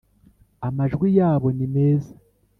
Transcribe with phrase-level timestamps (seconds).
[0.67, 2.13] amajwi yabo ni meza